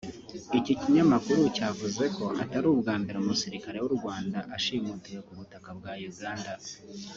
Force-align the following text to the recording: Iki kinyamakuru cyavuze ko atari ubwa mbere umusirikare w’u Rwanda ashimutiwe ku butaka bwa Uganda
Iki 0.59 0.73
kinyamakuru 0.81 1.41
cyavuze 1.55 2.03
ko 2.15 2.25
atari 2.43 2.65
ubwa 2.73 2.93
mbere 3.01 3.17
umusirikare 3.19 3.77
w’u 3.79 3.93
Rwanda 3.97 4.37
ashimutiwe 4.57 5.19
ku 5.27 5.31
butaka 5.39 5.69
bwa 5.77 5.93
Uganda 6.11 6.51